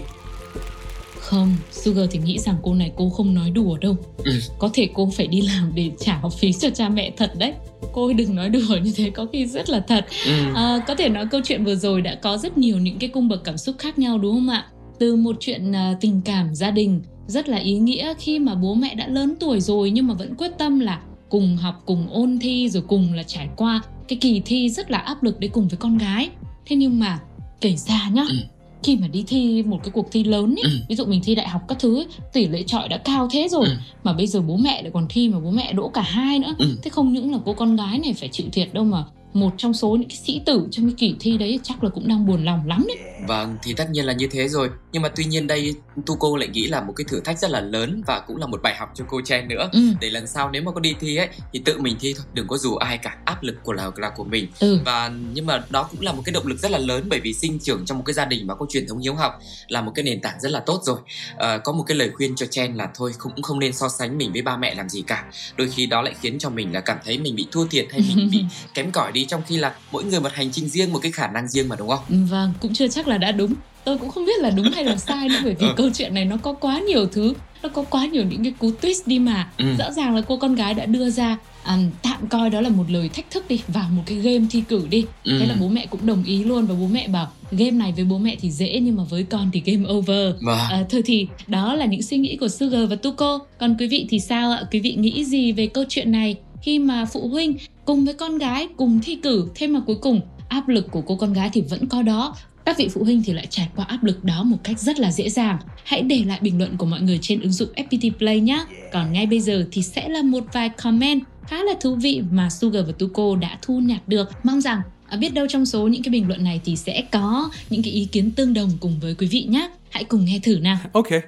Không, 1.20 1.56
Sugar 1.72 2.10
thì 2.12 2.20
nghĩ 2.20 2.40
rằng 2.40 2.56
cô 2.64 2.74
này 2.74 2.92
cô 2.98 3.10
không 3.10 3.34
nói 3.34 3.50
đùa 3.50 3.78
đâu. 3.78 3.96
Ừ. 4.24 4.32
Có 4.60 4.70
thể 4.74 4.90
cô 4.94 5.10
phải 5.16 5.28
đi 5.28 5.42
làm 5.42 5.72
để 5.76 5.92
trả 6.00 6.18
học 6.18 6.34
phí 6.40 6.54
cho 6.54 6.70
cha 6.70 6.90
mẹ 6.90 7.12
thật 7.18 7.32
đấy. 7.38 7.54
Cô 7.94 8.06
ấy 8.06 8.14
đừng 8.14 8.36
nói 8.36 8.50
đùa 8.50 8.78
như 8.84 8.94
thế, 8.96 9.10
có 9.10 9.26
khi 9.32 9.46
rất 9.46 9.70
là 9.70 9.80
thật. 9.80 10.06
Ừ. 10.26 10.54
À, 10.56 10.84
có 10.88 10.96
thể 10.96 11.10
nói 11.10 11.26
câu 11.32 11.42
chuyện 11.44 11.66
vừa 11.66 11.76
rồi 11.76 12.02
đã 12.02 12.16
có 12.16 12.38
rất 12.38 12.58
nhiều 12.58 12.78
những 12.78 13.00
cái 13.00 13.10
cung 13.10 13.30
bậc 13.30 13.44
cảm 13.44 13.58
xúc 13.58 13.76
khác 13.80 14.00
nhau 14.00 14.18
đúng 14.18 14.36
không 14.36 14.50
ạ? 14.50 14.68
Từ 15.00 15.16
một 15.16 15.36
chuyện 15.40 15.72
uh, 15.72 15.98
tình 16.02 16.22
cảm 16.26 16.56
gia 16.56 16.72
đình 16.72 17.02
rất 17.28 17.50
là 17.50 17.58
ý 17.58 17.74
nghĩa 17.80 18.14
khi 18.20 18.40
mà 18.40 18.56
bố 18.56 18.74
mẹ 18.74 18.96
đã 18.96 19.08
lớn 19.08 19.34
tuổi 19.40 19.60
rồi 19.62 19.92
nhưng 19.92 20.08
mà 20.08 20.14
vẫn 20.14 20.36
quyết 20.36 20.52
tâm 20.58 20.80
là 20.80 21.02
cùng 21.30 21.58
học, 21.58 21.84
cùng 21.86 22.08
ôn 22.12 22.40
thi 22.40 22.70
rồi 22.70 22.84
cùng 22.88 23.14
là 23.14 23.24
trải 23.24 23.50
qua 23.56 23.82
cái 24.08 24.18
kỳ 24.22 24.42
thi 24.46 24.70
rất 24.70 24.92
là 24.92 24.98
áp 24.98 25.24
lực 25.24 25.40
đấy 25.40 25.50
cùng 25.54 25.68
với 25.68 25.78
con 25.78 25.98
gái. 25.98 26.30
Thế 26.66 26.76
nhưng 26.76 27.00
mà 27.00 27.20
kể 27.62 27.76
ra 27.76 28.10
nhá, 28.14 28.26
Ừ. 28.30 28.36
khi 28.84 28.98
mà 28.98 29.08
đi 29.08 29.24
thi 29.28 29.64
một 29.64 29.80
cái 29.84 29.92
cuộc 29.92 30.08
thi 30.12 30.24
lớn 30.24 30.56
ấy, 30.56 30.64
Ừ. 30.64 30.70
ví 30.90 30.96
dụ 30.96 31.06
mình 31.06 31.22
thi 31.24 31.36
đại 31.36 31.48
học 31.48 31.62
các 31.68 31.80
thứ 31.80 31.96
ấy, 31.96 32.06
tỷ 32.34 32.48
lệ 32.48 32.64
trọi 32.68 32.88
đã 32.90 32.98
cao 32.98 33.28
thế 33.32 33.48
rồi 33.52 33.66
Ừ. 33.66 33.72
mà 34.04 34.14
bây 34.14 34.28
giờ 34.28 34.42
bố 34.42 34.58
mẹ 34.58 34.82
lại 34.82 34.92
còn 34.94 35.06
thi 35.10 35.30
mà 35.30 35.40
bố 35.40 35.52
mẹ 35.52 35.74
đỗ 35.74 35.90
cả 35.90 36.02
hai 36.02 36.40
nữa 36.40 36.56
Ừ. 36.58 36.78
thế 36.84 36.90
không 36.90 37.14
những 37.14 37.32
là 37.32 37.38
cô 37.46 37.54
con 37.54 37.76
gái 37.76 38.00
này 38.00 38.14
phải 38.14 38.30
chịu 38.32 38.48
thiệt 38.52 38.74
đâu 38.74 38.84
mà 38.84 39.04
một 39.34 39.54
trong 39.58 39.74
số 39.74 39.90
những 39.90 40.10
cái 40.10 40.18
sĩ 40.18 40.42
tử 40.46 40.68
trong 40.72 40.86
cái 40.86 40.96
kỳ 40.98 41.16
thi 41.20 41.38
đấy 41.38 41.60
chắc 41.64 41.84
là 41.84 41.90
cũng 41.90 42.08
đang 42.08 42.28
buồn 42.28 42.46
lòng 42.46 42.68
lắm 42.68 42.86
đấy 42.88 42.98
Vâng, 43.28 43.58
thì 43.64 43.74
tất 43.74 43.90
nhiên 43.92 44.06
là 44.06 44.14
như 44.14 44.28
thế 44.32 44.48
rồi. 44.48 44.70
Nhưng 44.92 45.02
mà 45.02 45.10
tuy 45.16 45.26
nhiên 45.26 45.48
đây 45.48 45.76
Tuco 46.06 46.28
lại 46.38 46.48
nghĩ 46.48 46.68
là 46.68 46.82
một 46.82 46.94
cái 46.96 47.06
thử 47.10 47.20
thách 47.20 47.40
rất 47.40 47.52
là 47.52 47.62
lớn 47.62 48.04
và 48.08 48.20
cũng 48.20 48.38
là 48.38 48.48
một 48.48 48.62
bài 48.62 48.76
học 48.76 48.92
cho 48.96 49.06
cô 49.08 49.22
Chen 49.22 49.48
nữa. 49.48 49.70
ừ 49.74 49.80
Để 50.02 50.10
lần 50.10 50.28
sau 50.28 50.50
nếu 50.52 50.62
mà 50.62 50.72
có 50.72 50.80
đi 50.80 50.96
thi 51.00 51.16
ấy 51.16 51.28
thì 51.54 51.60
tự 51.66 51.80
mình 51.80 51.96
thi 52.00 52.14
thôi, 52.18 52.26
đừng 52.34 52.48
có 52.48 52.58
dù 52.58 52.76
ai 52.76 52.98
cả. 52.98 53.18
Áp 53.26 53.44
lực 53.44 53.56
của 53.64 53.74
là 53.74 53.92
là 53.96 54.10
của 54.10 54.24
mình. 54.24 54.48
ừ 54.60 54.80
Và 54.86 55.12
nhưng 55.34 55.46
mà 55.46 55.64
đó 55.70 55.84
cũng 55.92 56.02
là 56.02 56.12
một 56.14 56.22
cái 56.26 56.34
động 56.34 56.48
lực 56.48 56.60
rất 56.60 56.72
là 56.72 56.78
lớn 56.78 57.06
bởi 57.10 57.20
vì 57.20 57.34
sinh 57.34 57.60
trưởng 57.60 57.86
trong 57.86 57.98
một 57.98 58.04
cái 58.06 58.14
gia 58.14 58.26
đình 58.26 58.48
mà 58.48 58.56
có 58.56 58.66
truyền 58.70 58.88
thống 58.88 59.00
hiếu 59.00 59.16
học 59.16 59.40
là 59.68 59.82
một 59.82 59.92
cái 59.96 60.04
nền 60.04 60.22
tảng 60.22 60.40
rất 60.42 60.52
là 60.52 60.60
tốt 60.60 60.82
rồi. 60.84 60.98
Ờ, 61.38 61.58
có 61.58 61.72
một 61.72 61.84
cái 61.88 61.98
lời 61.98 62.10
khuyên 62.14 62.36
cho 62.36 62.46
Chen 62.46 62.76
là 62.76 62.90
thôi 62.96 63.12
cũng 63.20 63.42
không 63.42 63.60
nên 63.60 63.74
so 63.74 63.90
sánh 63.90 64.18
mình 64.18 64.32
với 64.34 64.42
ba 64.42 64.58
mẹ 64.58 64.76
làm 64.76 64.90
gì 64.90 65.02
cả. 65.02 65.26
Đôi 65.58 65.70
khi 65.70 65.86
đó 65.86 66.02
lại 66.02 66.14
khiến 66.22 66.40
cho 66.40 66.50
mình 66.50 66.74
là 66.74 66.80
cảm 66.80 66.98
thấy 67.06 67.18
mình 67.18 67.36
bị 67.36 67.46
thua 67.52 67.66
thiệt 67.68 67.88
hay 67.92 68.02
mình 68.16 68.30
bị 68.32 68.44
kém 68.74 68.92
cỏi 68.92 69.12
đi 69.18 69.26
trong 69.26 69.42
khi 69.48 69.58
là 69.58 69.74
mỗi 69.92 70.04
người 70.04 70.20
một 70.20 70.30
hành 70.34 70.52
trình 70.52 70.70
riêng, 70.70 70.94
một 70.94 71.00
cái 71.02 71.12
khả 71.12 71.28
năng 71.28 71.48
riêng 71.48 71.70
mà 71.70 71.76
đúng 71.80 71.90
không? 71.90 72.26
vâng 72.30 72.54
cũng 72.60 72.74
chưa 72.74 72.88
chắc 72.88 73.08
là 73.08 73.18
đã 73.18 73.32
đúng 73.32 73.54
tôi 73.84 73.98
cũng 73.98 74.10
không 74.10 74.26
biết 74.26 74.40
là 74.42 74.50
đúng 74.50 74.72
hay 74.72 74.84
là 74.84 74.98
sai 74.98 75.30
nữa 75.30 75.40
bởi 75.44 75.56
vì 75.60 75.68
Ừ. 75.68 75.74
câu 75.78 75.90
chuyện 75.94 76.14
này 76.14 76.26
nó 76.26 76.38
có 76.38 76.54
quá 76.54 76.80
nhiều 76.80 77.06
thứ 77.12 77.34
nó 77.64 77.70
có 77.70 77.84
quá 77.84 78.06
nhiều 78.06 78.24
những 78.24 78.44
cái 78.44 78.54
cú 78.60 78.72
twist 78.82 79.02
đi 79.06 79.20
mà 79.20 79.52
Ừ. 79.58 79.66
rõ 79.80 79.92
ràng 79.92 80.16
là 80.16 80.22
cô 80.28 80.38
con 80.38 80.56
gái 80.56 80.74
đã 80.74 80.86
đưa 80.86 81.10
ra 81.10 81.38
à, 81.64 81.78
tạm 82.04 82.28
coi 82.28 82.50
đó 82.50 82.62
là 82.62 82.70
một 82.70 82.84
lời 82.92 83.10
thách 83.10 83.32
thức 83.32 83.48
đi 83.48 83.60
vào 83.68 83.90
một 83.90 84.04
cái 84.06 84.18
game 84.18 84.46
thi 84.52 84.64
cử 84.70 84.88
đi 84.90 85.06
Ừ. 85.24 85.38
thế 85.40 85.46
là 85.46 85.56
bố 85.60 85.68
mẹ 85.68 85.86
cũng 85.90 86.06
đồng 86.06 86.24
ý 86.24 86.44
luôn 86.44 86.66
và 86.66 86.76
bố 86.80 86.88
mẹ 86.88 87.08
bảo 87.08 87.32
game 87.52 87.72
này 87.72 87.94
với 87.96 88.06
bố 88.06 88.18
mẹ 88.18 88.36
thì 88.42 88.52
dễ 88.52 88.80
nhưng 88.84 88.96
mà 88.96 89.04
với 89.04 89.24
con 89.24 89.50
thì 89.54 89.62
game 89.66 89.90
over 89.90 90.36
Vâng. 90.42 90.58
À, 90.70 90.86
thôi 90.90 91.02
thì 91.06 91.28
đó 91.48 91.74
là 91.76 91.86
những 91.86 92.02
suy 92.02 92.18
nghĩ 92.18 92.38
của 92.40 92.48
Sugar 92.48 92.90
và 92.90 92.96
Tuko. 92.96 93.40
Còn 93.60 93.76
quý 93.80 93.88
vị 93.88 94.06
thì 94.10 94.20
sao 94.20 94.52
ạ? 94.52 94.62
Quý 94.72 94.80
vị 94.80 94.94
nghĩ 94.96 95.26
gì 95.26 95.52
về 95.52 95.68
câu 95.68 95.84
chuyện 95.90 96.12
này 96.12 96.36
khi 96.62 96.80
mà 96.80 97.06
phụ 97.06 97.28
huynh 97.28 97.58
cùng 97.88 98.06
với 98.06 98.14
con 98.14 98.38
gái 98.38 98.68
cùng 98.78 99.00
thi 99.04 99.16
cử, 99.16 99.48
thế 99.56 99.68
mà 99.68 99.80
cuối 99.88 99.96
cùng 100.02 100.22
áp 100.50 100.68
lực 100.68 100.92
của 100.92 101.02
cô 101.02 101.16
con 101.16 101.34
gái 101.34 101.50
thì 101.54 101.62
vẫn 101.62 101.88
có 101.88 102.02
đó. 102.02 102.36
Các 102.66 102.78
vị 102.78 102.88
phụ 102.88 103.04
huynh 103.04 103.24
thì 103.26 103.34
lại 103.34 103.48
trải 103.50 103.70
qua 103.76 103.86
áp 103.86 104.04
lực 104.04 104.24
đó 104.24 104.44
một 104.44 104.58
cách 104.64 104.80
rất 104.80 105.00
là 105.00 105.12
dễ 105.12 105.30
dàng. 105.30 105.58
Hãy 105.84 106.02
để 106.02 106.24
lại 106.26 106.40
bình 106.42 106.58
luận 106.58 106.78
của 106.78 106.86
mọi 106.86 107.02
người 107.02 107.20
trên 107.22 107.42
ứng 107.42 107.52
dụng 107.52 107.70
FPT 107.76 108.12
Play 108.18 108.40
nhé. 108.40 108.66
Còn 108.94 109.14
ngay 109.14 109.26
bây 109.26 109.40
giờ 109.40 109.66
thì 109.72 109.84
sẽ 109.84 110.10
là 110.10 110.22
một 110.22 110.44
vài 110.54 110.70
comment 110.70 111.22
khá 111.48 111.64
là 111.64 111.74
thú 111.82 111.96
vị 111.96 112.22
mà 112.32 112.50
Sugar 112.50 112.86
và 112.88 112.94
Tuko 113.00 113.36
đã 113.42 113.58
thu 113.62 113.80
nhặt 113.80 114.08
được. 114.08 114.30
Mong 114.44 114.62
rằng 114.62 114.82
à, 115.08 115.18
biết 115.18 115.34
đâu 115.34 115.48
trong 115.50 115.66
số 115.66 115.88
những 115.88 116.04
cái 116.04 116.10
bình 116.10 116.28
luận 116.28 116.44
này 116.44 116.62
thì 116.66 116.76
sẽ 116.76 117.04
có 117.12 117.50
những 117.70 117.84
cái 117.84 117.94
ý 117.94 118.06
kiến 118.06 118.32
tương 118.32 118.54
đồng 118.54 118.70
cùng 118.80 119.00
với 119.02 119.16
quý 119.16 119.28
vị 119.28 119.46
nhé. 119.50 119.70
Hãy 119.90 120.04
cùng 120.04 120.26
nghe 120.26 120.40
thử 120.44 120.58
nào. 120.62 120.78
Okay. 120.94 121.22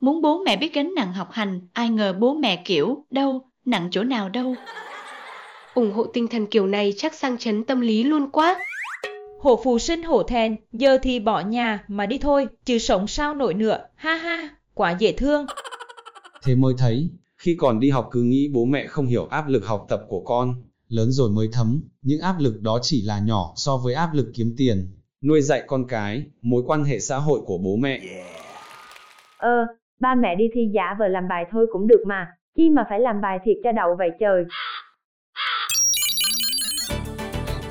Muốn 0.00 0.22
bố 0.22 0.42
mẹ 0.44 0.56
biết 0.56 0.74
gánh 0.74 0.92
nặng 0.96 1.12
học 1.12 1.28
hành, 1.32 1.60
ai 1.72 1.88
ngờ 1.88 2.14
bố 2.20 2.34
mẹ 2.34 2.62
kiểu 2.64 3.04
đâu, 3.10 3.42
nặng 3.64 3.88
chỗ 3.90 4.02
nào 4.02 4.28
đâu. 4.28 4.54
Ủng 5.74 5.92
hộ 5.92 6.04
tinh 6.04 6.28
thần 6.28 6.46
kiểu 6.46 6.66
này 6.66 6.94
chắc 6.96 7.14
sang 7.14 7.38
chấn 7.38 7.64
tâm 7.64 7.80
lý 7.80 8.04
luôn 8.04 8.30
quá. 8.30 8.58
hổ 9.40 9.60
phù 9.64 9.78
sinh 9.78 10.02
hổ 10.02 10.22
thẹn, 10.22 10.56
giờ 10.72 10.98
thì 11.02 11.20
bỏ 11.20 11.40
nhà 11.40 11.84
mà 11.88 12.06
đi 12.06 12.18
thôi, 12.18 12.48
chứ 12.64 12.78
sống 12.78 13.06
sao 13.06 13.34
nổi 13.34 13.54
nữa, 13.54 13.78
ha 13.94 14.14
ha, 14.14 14.48
quá 14.74 14.96
dễ 14.98 15.12
thương. 15.12 15.46
Thế 16.44 16.54
mới 16.54 16.74
thấy, 16.78 17.10
khi 17.38 17.56
còn 17.58 17.80
đi 17.80 17.90
học 17.90 18.08
cứ 18.10 18.22
nghĩ 18.22 18.50
bố 18.54 18.64
mẹ 18.64 18.86
không 18.86 19.06
hiểu 19.06 19.26
áp 19.26 19.48
lực 19.48 19.66
học 19.66 19.86
tập 19.88 20.00
của 20.08 20.20
con, 20.20 20.54
lớn 20.88 21.10
rồi 21.10 21.30
mới 21.30 21.48
thấm, 21.52 21.82
những 22.02 22.20
áp 22.20 22.34
lực 22.38 22.60
đó 22.60 22.78
chỉ 22.82 23.02
là 23.02 23.18
nhỏ 23.18 23.52
so 23.56 23.76
với 23.76 23.94
áp 23.94 24.10
lực 24.14 24.26
kiếm 24.34 24.54
tiền, 24.56 24.88
nuôi 25.22 25.40
dạy 25.40 25.62
con 25.66 25.84
cái, 25.88 26.24
mối 26.42 26.62
quan 26.66 26.84
hệ 26.84 26.98
xã 26.98 27.16
hội 27.16 27.40
của 27.46 27.58
bố 27.58 27.76
mẹ. 27.76 28.00
Ờ, 29.36 29.66
ba 30.00 30.14
mẹ 30.14 30.34
đi 30.36 30.44
thi 30.54 30.60
giả 30.74 30.96
vờ 30.98 31.08
làm 31.08 31.28
bài 31.28 31.44
thôi 31.50 31.66
cũng 31.72 31.86
được 31.86 32.04
mà, 32.06 32.26
chi 32.56 32.70
mà 32.70 32.84
phải 32.90 33.00
làm 33.00 33.20
bài 33.20 33.38
thiệt 33.44 33.56
cho 33.64 33.72
đậu 33.72 33.96
vậy 33.98 34.10
trời. 34.20 34.44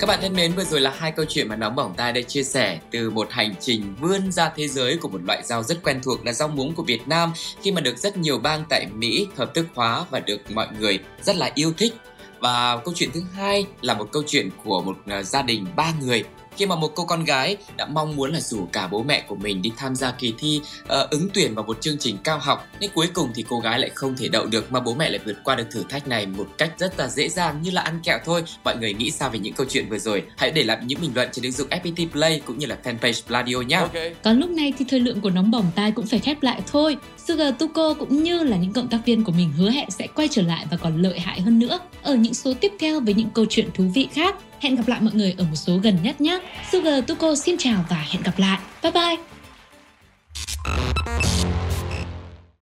Các 0.02 0.06
bạn 0.06 0.18
thân 0.22 0.34
mến, 0.34 0.52
vừa 0.52 0.64
rồi 0.64 0.80
là 0.80 0.94
hai 0.98 1.12
câu 1.12 1.26
chuyện 1.28 1.48
mà 1.48 1.56
nóng 1.56 1.76
bỏng 1.76 1.94
tai 1.96 2.12
đã 2.12 2.20
chia 2.20 2.42
sẻ 2.42 2.78
từ 2.90 3.10
một 3.10 3.30
hành 3.30 3.54
trình 3.60 3.94
vươn 4.00 4.32
ra 4.32 4.52
thế 4.56 4.68
giới 4.68 4.96
của 4.96 5.08
một 5.08 5.20
loại 5.24 5.42
rau 5.44 5.62
rất 5.62 5.82
quen 5.82 6.00
thuộc 6.02 6.26
là 6.26 6.32
rau 6.32 6.48
muống 6.48 6.74
của 6.74 6.82
Việt 6.82 7.08
Nam 7.08 7.32
khi 7.62 7.72
mà 7.72 7.80
được 7.80 7.98
rất 7.98 8.16
nhiều 8.16 8.38
bang 8.38 8.64
tại 8.68 8.86
Mỹ 8.94 9.26
hợp 9.36 9.54
thức 9.54 9.66
hóa 9.74 10.04
và 10.10 10.20
được 10.20 10.50
mọi 10.50 10.66
người 10.80 10.98
rất 11.22 11.36
là 11.36 11.50
yêu 11.54 11.72
thích. 11.78 11.94
Và 12.40 12.76
câu 12.84 12.94
chuyện 12.96 13.10
thứ 13.14 13.22
hai 13.34 13.66
là 13.80 13.94
một 13.94 14.08
câu 14.12 14.22
chuyện 14.26 14.50
của 14.64 14.82
một 14.82 14.96
ờ, 15.06 15.22
gia 15.22 15.42
đình 15.42 15.66
ba 15.76 15.92
người 16.00 16.24
khi 16.56 16.66
mà 16.66 16.76
một 16.76 16.92
cô 16.94 17.04
con 17.04 17.24
gái 17.24 17.56
đã 17.76 17.86
mong 17.86 18.16
muốn 18.16 18.32
là 18.32 18.40
rủ 18.40 18.66
cả 18.72 18.88
bố 18.88 19.02
mẹ 19.02 19.24
của 19.28 19.34
mình 19.34 19.62
đi 19.62 19.72
tham 19.76 19.94
gia 19.94 20.10
kỳ 20.10 20.34
thi 20.38 20.60
uh, 20.82 21.10
ứng 21.10 21.28
tuyển 21.34 21.54
vào 21.54 21.64
một 21.64 21.80
chương 21.80 21.98
trình 21.98 22.18
cao 22.24 22.38
học 22.38 22.66
nhưng 22.80 22.90
cuối 22.94 23.08
cùng 23.14 23.30
thì 23.34 23.44
cô 23.48 23.60
gái 23.60 23.78
lại 23.78 23.90
không 23.94 24.16
thể 24.16 24.28
đậu 24.28 24.46
được 24.46 24.72
mà 24.72 24.80
bố 24.80 24.94
mẹ 24.94 25.10
lại 25.10 25.20
vượt 25.24 25.36
qua 25.44 25.56
được 25.56 25.66
thử 25.70 25.84
thách 25.88 26.08
này 26.08 26.26
một 26.26 26.46
cách 26.58 26.72
rất 26.78 26.98
là 26.98 27.08
dễ 27.08 27.28
dàng 27.28 27.62
như 27.62 27.70
là 27.70 27.82
ăn 27.82 28.00
kẹo 28.04 28.18
thôi. 28.24 28.44
Mọi 28.64 28.76
người 28.76 28.94
nghĩ 28.94 29.10
sao 29.10 29.30
về 29.30 29.38
những 29.38 29.54
câu 29.54 29.66
chuyện 29.70 29.88
vừa 29.88 29.98
rồi? 29.98 30.22
Hãy 30.36 30.50
để 30.50 30.62
lại 30.62 30.78
những 30.82 31.00
bình 31.00 31.10
luận 31.14 31.28
trên 31.32 31.42
ứng 31.42 31.52
dụng 31.52 31.68
FPT 31.68 32.08
Play 32.08 32.40
cũng 32.44 32.58
như 32.58 32.66
là 32.66 32.76
fanpage 32.84 33.22
Pladio 33.26 33.56
nhé 33.56 33.76
okay. 33.76 34.14
Còn 34.24 34.40
lúc 34.40 34.50
này 34.50 34.72
thì 34.78 34.84
thời 34.88 35.00
lượng 35.00 35.20
của 35.20 35.30
nóng 35.30 35.50
bỏng 35.50 35.70
tai 35.74 35.92
cũng 35.92 36.06
phải 36.06 36.18
khép 36.18 36.42
lại 36.42 36.62
thôi. 36.72 36.96
Sugar 37.28 37.54
Tuko 37.58 37.94
cũng 37.94 38.22
như 38.22 38.42
là 38.42 38.56
những 38.56 38.72
cộng 38.72 38.88
tác 38.88 38.98
viên 39.06 39.24
của 39.24 39.32
mình 39.32 39.52
hứa 39.52 39.70
hẹn 39.70 39.90
sẽ 39.90 40.06
quay 40.14 40.28
trở 40.30 40.42
lại 40.42 40.66
và 40.70 40.76
còn 40.76 41.02
lợi 41.02 41.20
hại 41.20 41.40
hơn 41.40 41.58
nữa 41.58 41.78
ở 42.02 42.14
những 42.14 42.34
số 42.34 42.54
tiếp 42.60 42.72
theo 42.78 43.00
với 43.00 43.14
những 43.14 43.30
câu 43.34 43.46
chuyện 43.50 43.68
thú 43.74 43.84
vị 43.94 44.08
khác. 44.12 44.34
Hẹn 44.60 44.76
gặp 44.76 44.88
lại 44.88 45.00
mọi 45.00 45.14
người 45.14 45.34
ở 45.38 45.44
một 45.44 45.56
số 45.56 45.76
gần 45.76 45.98
nhất 46.02 46.20
nhé. 46.20 46.40
Sugar 46.72 47.04
Tuko 47.06 47.34
xin 47.34 47.56
chào 47.58 47.84
và 47.90 48.06
hẹn 48.10 48.22
gặp 48.22 48.38
lại. 48.38 48.58
Bye 48.82 48.92
bye! 48.92 49.16